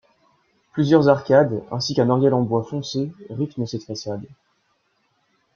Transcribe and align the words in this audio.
Plusieurs 0.73 1.09
arcades 1.09 1.61
ainsi 1.69 1.93
qu'un 1.93 2.09
oriel 2.09 2.33
en 2.33 2.41
bois 2.41 2.63
foncé 2.63 3.13
rythment 3.29 3.67
cette 3.67 3.83
façade. 3.83 4.25